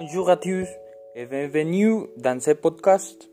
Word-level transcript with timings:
Bonjour 0.00 0.30
à 0.30 0.36
tous 0.36 0.68
et 1.16 1.26
bienvenue 1.26 2.06
dans 2.16 2.40
ce 2.40 2.52
podcast. 2.52 3.28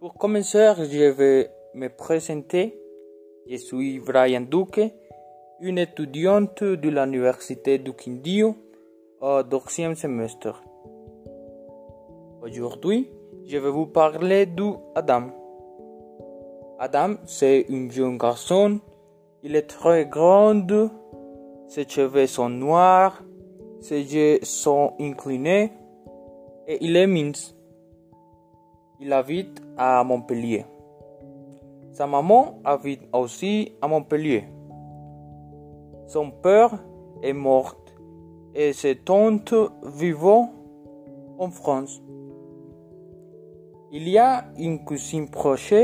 Pour 0.00 0.14
commencer, 0.14 0.72
je 0.78 1.10
vais 1.10 1.50
me 1.74 1.88
présenter. 1.88 2.80
Je 3.46 3.56
suis 3.56 3.98
Brian 3.98 4.40
Duque, 4.40 4.80
une 5.60 5.76
étudiante 5.76 6.64
de 6.64 6.88
l'Université 6.88 7.76
du 7.76 7.92
Quindío 7.92 8.56
au 9.20 9.42
deuxième 9.42 9.94
semestre. 9.94 10.62
Aujourd'hui, 12.40 13.10
je 13.44 13.58
vais 13.58 13.70
vous 13.70 13.84
parler 13.84 14.46
d'Adam. 14.46 15.32
Adam, 16.78 17.16
c'est 17.26 17.66
un 17.68 17.90
jeune 17.90 18.16
garçon. 18.16 18.80
Il 19.42 19.54
est 19.54 19.68
très 19.68 20.06
grand. 20.06 20.66
Ses 21.68 21.86
cheveux 21.86 22.26
sont 22.26 22.48
noirs. 22.48 23.22
Ses 23.84 24.14
yeux 24.14 24.38
sont 24.44 24.94
inclinés. 24.98 25.70
Et 26.66 26.78
il 26.80 26.96
est 26.96 27.06
mince. 27.06 27.54
Il 28.98 29.12
habite 29.12 29.60
à 29.76 30.02
Montpellier. 30.02 30.64
Sa 31.92 32.06
maman 32.06 32.60
habite 32.64 33.02
aussi 33.12 33.72
à 33.82 33.88
Montpellier. 33.88 34.44
Son 36.06 36.30
père 36.30 36.82
est 37.22 37.34
mort 37.34 37.76
et 38.54 38.72
ses 38.72 38.96
tantes 38.96 39.52
vivent 39.84 40.48
en 41.38 41.50
France. 41.50 42.02
Il 43.92 44.08
y 44.08 44.16
a 44.16 44.46
une 44.56 44.82
cousine 44.82 45.28
proche 45.28 45.74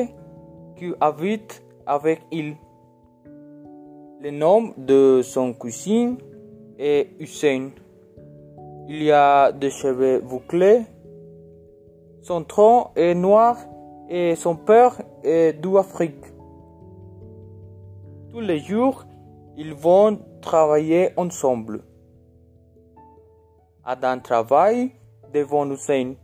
qui 0.76 0.94
habite 1.00 1.62
avec 1.84 2.22
il. 2.32 2.56
Le 4.22 4.30
nom 4.30 4.72
de 4.78 5.20
son 5.22 5.52
cousin 5.52 6.16
est 6.78 7.10
Hussein. 7.20 7.68
Il 8.92 9.04
y 9.04 9.12
a 9.12 9.52
des 9.52 9.70
cheveux 9.70 10.18
bouclés. 10.18 10.82
Son 12.22 12.42
tronc 12.42 12.90
est 12.96 13.14
noir 13.14 13.56
et 14.08 14.34
son 14.34 14.56
père 14.56 15.00
est 15.22 15.52
d'Afrique. 15.52 16.24
Tous 18.32 18.40
les 18.40 18.58
jours, 18.58 19.04
ils 19.56 19.74
vont 19.74 20.18
travailler 20.42 21.12
ensemble. 21.16 21.84
Adam 23.84 24.18
travaille 24.18 24.90
devant 25.32 25.70
Hussein 25.70 26.14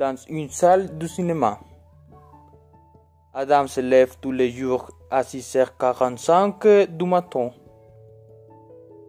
dans 0.00 0.16
une 0.28 0.50
salle 0.50 0.98
de 0.98 1.06
cinéma. 1.06 1.60
Adam 3.32 3.68
se 3.68 3.80
lève 3.80 4.16
tous 4.20 4.32
les 4.32 4.50
jours 4.50 4.90
à 5.12 5.22
6h45 5.22 6.88
du 6.88 7.04
matin. 7.04 7.52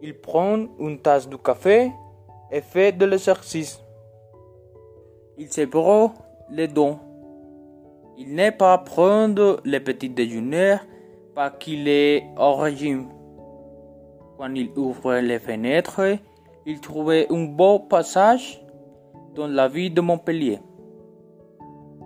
Il 0.02 0.20
prend 0.20 0.56
une 0.78 1.00
tasse 1.00 1.28
de 1.28 1.34
café 1.34 1.90
et 2.52 2.60
fait 2.60 2.92
de 2.92 3.06
l'exercice. 3.06 3.82
Il 5.38 5.50
se 5.50 5.62
brosse 5.62 6.10
les 6.50 6.68
dents. 6.68 7.00
Il 8.18 8.34
n'est 8.34 8.52
pas 8.52 8.76
prendre 8.78 9.60
le 9.64 9.78
petit 9.78 10.10
déjeuner 10.10 10.76
parce 11.34 11.56
qu'il 11.58 11.88
est 11.88 12.26
au 12.38 12.54
régime. 12.56 13.08
Quand 14.38 14.54
il 14.54 14.70
ouvre 14.76 15.14
les 15.14 15.38
fenêtres, 15.38 16.18
il 16.66 16.80
trouve 16.80 17.10
un 17.10 17.44
beau 17.44 17.78
passage 17.78 18.62
dans 19.34 19.46
la 19.46 19.66
ville 19.66 19.94
de 19.94 20.02
Montpellier. 20.02 20.60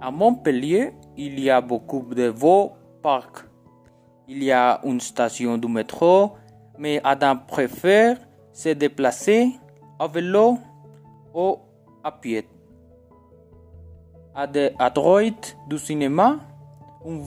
À 0.01 0.13
Montpellier, 0.13 0.93
il 1.17 1.41
y 1.41 1.51
a 1.51 1.61
beaucoup 1.61 2.05
de 2.15 2.31
beaux 2.31 2.73
parcs. 3.03 3.45
Il 4.29 4.45
y 4.45 4.53
a 4.53 4.81
une 4.85 5.01
station 5.01 5.59
de 5.59 5.67
métro, 5.67 6.33
mais 6.79 7.01
Adam 7.03 7.37
préfère 7.49 8.19
se 8.53 8.69
déplacer 8.71 9.53
à 9.99 10.07
vélo 10.07 10.59
ou 11.35 11.59
à 12.03 12.13
pied. 12.13 12.49
À, 14.35 14.47
de, 14.47 14.71
à 14.79 14.91
droite 14.91 15.57
du 15.69 15.79
cinéma, 15.79 16.39
une, 17.05 17.25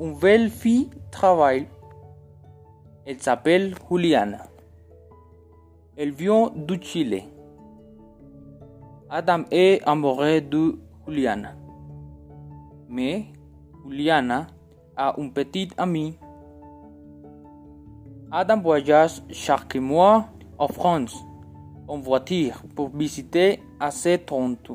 une 0.00 0.18
belle 0.18 0.50
fille 0.50 0.90
travaille. 1.10 1.68
Elle 3.06 3.20
s'appelle 3.20 3.74
Juliana. 3.88 4.46
Elle 5.96 6.10
vient 6.10 6.50
du 6.54 6.80
Chili. 6.82 7.24
Adam 9.08 9.44
est 9.50 9.80
amoureux 9.86 10.40
de 10.40 10.78
Juliana. 11.06 11.54
Mais 12.88 13.26
Juliana 13.84 14.46
a 14.96 15.20
un 15.20 15.28
petit 15.28 15.68
ami. 15.76 16.18
Adam 18.32 18.60
voyage 18.60 19.22
chaque 19.30 19.76
mois 19.76 20.26
en 20.58 20.68
France 20.68 21.16
en 21.90 21.98
voiture 21.98 22.62
pour 22.76 22.88
visiter 22.96 23.60
à 23.80 23.90
ses 23.90 24.18
tontes. 24.18 24.70